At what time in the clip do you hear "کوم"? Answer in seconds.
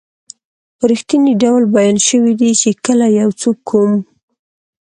3.69-3.93